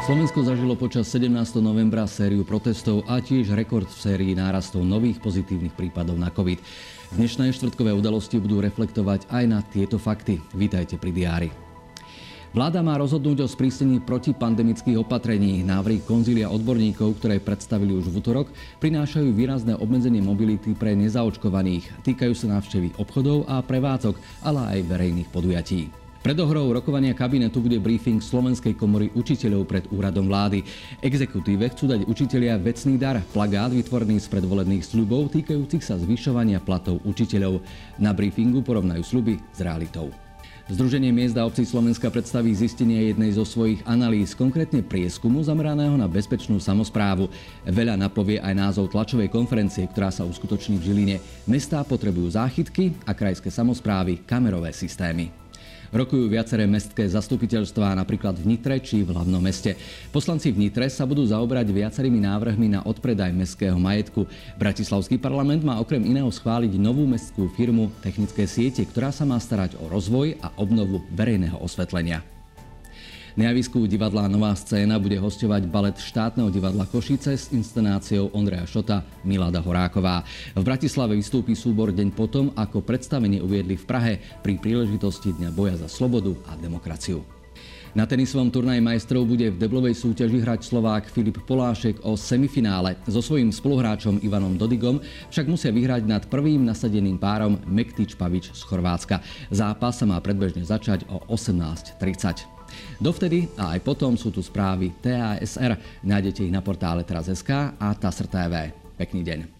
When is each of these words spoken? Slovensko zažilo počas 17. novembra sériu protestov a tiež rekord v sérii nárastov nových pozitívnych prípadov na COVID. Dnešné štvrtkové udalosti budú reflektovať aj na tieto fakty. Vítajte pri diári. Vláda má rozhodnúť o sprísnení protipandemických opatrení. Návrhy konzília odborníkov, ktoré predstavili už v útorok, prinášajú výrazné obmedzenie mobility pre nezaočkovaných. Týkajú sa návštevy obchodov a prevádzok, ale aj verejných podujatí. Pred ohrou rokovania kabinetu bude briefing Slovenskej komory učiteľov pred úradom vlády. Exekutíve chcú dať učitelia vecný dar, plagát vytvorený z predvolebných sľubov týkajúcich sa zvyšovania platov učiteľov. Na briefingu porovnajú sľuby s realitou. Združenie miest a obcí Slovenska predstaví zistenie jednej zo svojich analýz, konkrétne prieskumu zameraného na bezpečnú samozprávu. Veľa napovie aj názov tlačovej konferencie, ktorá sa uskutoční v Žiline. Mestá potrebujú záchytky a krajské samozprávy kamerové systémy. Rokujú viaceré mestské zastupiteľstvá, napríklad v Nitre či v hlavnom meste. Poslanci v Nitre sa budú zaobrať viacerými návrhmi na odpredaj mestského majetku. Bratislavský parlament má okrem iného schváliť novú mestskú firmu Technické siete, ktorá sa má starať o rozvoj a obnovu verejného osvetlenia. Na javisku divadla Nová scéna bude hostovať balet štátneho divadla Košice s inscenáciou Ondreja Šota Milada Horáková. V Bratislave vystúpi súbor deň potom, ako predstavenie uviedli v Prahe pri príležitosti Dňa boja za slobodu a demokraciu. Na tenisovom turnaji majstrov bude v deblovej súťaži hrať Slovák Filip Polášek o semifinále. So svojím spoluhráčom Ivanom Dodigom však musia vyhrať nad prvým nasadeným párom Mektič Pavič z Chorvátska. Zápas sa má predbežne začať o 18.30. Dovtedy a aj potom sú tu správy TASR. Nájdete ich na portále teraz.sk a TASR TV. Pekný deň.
Slovensko 0.00 0.40
zažilo 0.40 0.80
počas 0.80 1.12
17. 1.12 1.60
novembra 1.60 2.08
sériu 2.08 2.40
protestov 2.40 3.04
a 3.04 3.20
tiež 3.20 3.52
rekord 3.52 3.84
v 3.84 4.00
sérii 4.00 4.32
nárastov 4.32 4.80
nových 4.80 5.20
pozitívnych 5.20 5.76
prípadov 5.76 6.16
na 6.16 6.32
COVID. 6.32 6.56
Dnešné 7.20 7.52
štvrtkové 7.52 7.92
udalosti 7.92 8.40
budú 8.40 8.64
reflektovať 8.64 9.28
aj 9.28 9.44
na 9.44 9.60
tieto 9.60 10.00
fakty. 10.00 10.40
Vítajte 10.56 10.96
pri 10.96 11.12
diári. 11.12 11.48
Vláda 12.56 12.80
má 12.80 12.96
rozhodnúť 12.96 13.44
o 13.44 13.52
sprísnení 13.52 14.00
protipandemických 14.00 14.96
opatrení. 14.96 15.60
Návrhy 15.68 16.00
konzília 16.08 16.48
odborníkov, 16.48 17.20
ktoré 17.20 17.36
predstavili 17.36 17.92
už 17.92 18.08
v 18.08 18.24
útorok, 18.24 18.48
prinášajú 18.80 19.28
výrazné 19.36 19.76
obmedzenie 19.76 20.24
mobility 20.24 20.72
pre 20.72 20.96
nezaočkovaných. 20.96 22.08
Týkajú 22.08 22.32
sa 22.32 22.56
návštevy 22.56 22.96
obchodov 22.96 23.44
a 23.52 23.60
prevádzok, 23.60 24.16
ale 24.48 24.80
aj 24.80 24.88
verejných 24.96 25.28
podujatí. 25.28 26.09
Pred 26.20 26.36
ohrou 26.36 26.68
rokovania 26.68 27.16
kabinetu 27.16 27.64
bude 27.64 27.80
briefing 27.80 28.20
Slovenskej 28.20 28.76
komory 28.76 29.08
učiteľov 29.16 29.64
pred 29.64 29.88
úradom 29.88 30.28
vlády. 30.28 30.60
Exekutíve 31.00 31.72
chcú 31.72 31.88
dať 31.88 32.04
učitelia 32.04 32.60
vecný 32.60 33.00
dar, 33.00 33.24
plagát 33.32 33.72
vytvorený 33.72 34.20
z 34.20 34.28
predvolebných 34.28 34.84
sľubov 34.84 35.32
týkajúcich 35.32 35.80
sa 35.80 35.96
zvyšovania 35.96 36.60
platov 36.60 37.00
učiteľov. 37.08 37.64
Na 37.96 38.12
briefingu 38.12 38.60
porovnajú 38.60 39.00
sľuby 39.00 39.40
s 39.56 39.64
realitou. 39.64 40.12
Združenie 40.68 41.08
miest 41.08 41.40
a 41.40 41.48
obcí 41.48 41.64
Slovenska 41.64 42.12
predstaví 42.12 42.52
zistenie 42.52 43.10
jednej 43.10 43.32
zo 43.32 43.48
svojich 43.48 43.80
analýz, 43.88 44.36
konkrétne 44.36 44.84
prieskumu 44.84 45.40
zameraného 45.40 45.96
na 45.96 46.04
bezpečnú 46.04 46.60
samozprávu. 46.60 47.32
Veľa 47.64 47.96
napovie 47.96 48.44
aj 48.44 48.54
názov 48.54 48.92
tlačovej 48.92 49.32
konferencie, 49.32 49.88
ktorá 49.88 50.12
sa 50.12 50.28
uskutoční 50.28 50.78
v 50.78 50.84
Žiline. 50.84 51.16
Mestá 51.48 51.80
potrebujú 51.80 52.36
záchytky 52.36 52.92
a 53.08 53.16
krajské 53.16 53.48
samozprávy 53.48 54.20
kamerové 54.28 54.70
systémy. 54.76 55.49
Rokujú 55.90 56.30
viaceré 56.30 56.70
mestské 56.70 57.06
zastupiteľstvá, 57.10 57.98
napríklad 57.98 58.38
v 58.38 58.54
Nitre 58.54 58.78
či 58.78 59.02
v 59.02 59.10
hlavnom 59.10 59.42
meste. 59.42 59.74
Poslanci 60.14 60.54
v 60.54 60.66
Nitre 60.66 60.86
sa 60.86 61.02
budú 61.02 61.26
zaobrať 61.26 61.66
viacerými 61.70 62.22
návrhmi 62.22 62.78
na 62.78 62.80
odpredaj 62.86 63.34
mestského 63.34 63.74
majetku. 63.74 64.24
Bratislavský 64.54 65.18
parlament 65.18 65.66
má 65.66 65.82
okrem 65.82 66.02
iného 66.06 66.30
schváliť 66.30 66.78
novú 66.78 67.04
mestskú 67.10 67.50
firmu 67.58 67.90
Technické 68.00 68.46
siete, 68.46 68.86
ktorá 68.86 69.10
sa 69.10 69.26
má 69.26 69.36
starať 69.36 69.76
o 69.82 69.90
rozvoj 69.90 70.38
a 70.38 70.54
obnovu 70.58 71.02
verejného 71.10 71.58
osvetlenia. 71.58 72.39
Na 73.38 73.54
javisku 73.54 73.86
divadla 73.86 74.26
Nová 74.26 74.50
scéna 74.58 74.98
bude 74.98 75.14
hostovať 75.14 75.70
balet 75.70 75.94
štátneho 75.94 76.50
divadla 76.50 76.82
Košice 76.82 77.38
s 77.38 77.54
inscenáciou 77.54 78.34
Ondreja 78.34 78.66
Šota 78.66 79.06
Milada 79.22 79.62
Horáková. 79.62 80.26
V 80.58 80.66
Bratislave 80.66 81.14
vystúpi 81.14 81.54
súbor 81.54 81.94
deň 81.94 82.10
potom, 82.10 82.50
ako 82.58 82.82
predstavenie 82.82 83.38
uviedli 83.38 83.78
v 83.78 83.86
Prahe 83.86 84.12
pri 84.42 84.58
príležitosti 84.58 85.30
Dňa 85.30 85.54
boja 85.54 85.78
za 85.78 85.86
slobodu 85.86 86.34
a 86.50 86.58
demokraciu. 86.58 87.22
Na 87.90 88.06
tenisovom 88.06 88.54
turnaji 88.54 88.78
majstrov 88.78 89.26
bude 89.26 89.50
v 89.50 89.58
deblovej 89.58 89.98
súťaži 89.98 90.42
hrať 90.46 90.62
Slovák 90.62 91.10
Filip 91.10 91.42
Polášek 91.42 92.06
o 92.06 92.14
semifinále. 92.14 92.94
So 93.10 93.18
svojím 93.18 93.50
spoluhráčom 93.50 94.22
Ivanom 94.22 94.54
Dodigom 94.54 95.02
však 95.30 95.46
musia 95.50 95.74
vyhrať 95.74 96.06
nad 96.06 96.22
prvým 96.30 96.62
nasadeným 96.62 97.18
párom 97.18 97.58
Mektič 97.66 98.14
Pavič 98.14 98.54
z 98.54 98.62
Chorvátska. 98.62 99.22
Zápas 99.50 99.98
sa 99.98 100.06
má 100.06 100.22
predbežne 100.22 100.62
začať 100.62 101.02
o 101.10 101.18
18.30. 101.34 102.59
Dovtedy 102.98 103.48
a 103.56 103.76
aj 103.76 103.80
potom 103.84 104.16
sú 104.16 104.32
tu 104.32 104.40
správy 104.44 104.92
TASR. 105.00 106.02
Nájdete 106.04 106.46
ich 106.46 106.52
na 106.52 106.64
portále 106.64 107.04
teraz.sk 107.04 107.76
a 107.76 107.88
TASR 107.96 108.26
TV. 108.28 108.54
Pekný 108.96 109.22
deň. 109.24 109.59